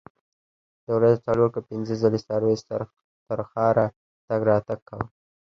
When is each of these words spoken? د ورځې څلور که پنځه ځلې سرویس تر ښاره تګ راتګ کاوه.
د 0.83 0.87
ورځې 0.97 1.23
څلور 1.27 1.49
که 1.55 1.59
پنځه 1.69 1.93
ځلې 2.03 2.19
سرویس 2.29 2.61
تر 3.29 3.39
ښاره 3.51 3.85
تګ 4.27 4.39
راتګ 4.49 4.79
کاوه. 4.87 5.07